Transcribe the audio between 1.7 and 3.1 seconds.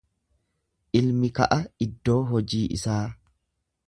iddoo hojii isaa.